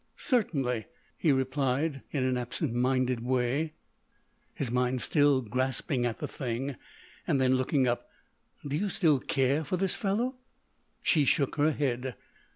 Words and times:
"Certainly," 0.17 0.87
he 1.15 1.31
replied 1.31 2.01
in 2.09 2.23
an 2.23 2.35
absent 2.35 2.73
minded 2.73 3.19
way, 3.23 3.73
his 4.55 4.71
mind 4.71 4.99
still 5.03 5.41
grasping 5.41 6.07
at 6.07 6.17
the 6.17 6.27
thing. 6.27 6.75
Then, 7.27 7.53
looking 7.55 7.87
up: 7.87 8.09
"Do 8.67 8.75
you 8.75 8.89
still 8.89 9.19
care 9.19 9.63
for 9.63 9.77
this 9.77 9.95
fellow?" 9.95 10.37
She 11.03 11.23
shook 11.23 11.57
her 11.57 11.69
head. 11.71 12.15